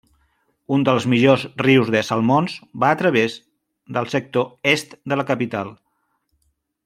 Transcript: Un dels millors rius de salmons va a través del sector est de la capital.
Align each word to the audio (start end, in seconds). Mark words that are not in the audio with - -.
Un 0.77 0.85
dels 0.87 1.03
millors 1.13 1.43
rius 1.65 1.91
de 1.95 2.01
salmons 2.07 2.55
va 2.85 2.89
a 2.91 2.97
través 3.03 3.35
del 3.99 4.09
sector 4.15 4.49
est 4.73 4.97
de 5.13 5.19
la 5.21 5.27
capital. 5.33 5.71